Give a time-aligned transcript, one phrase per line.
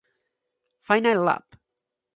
[0.89, 1.45] Final Lap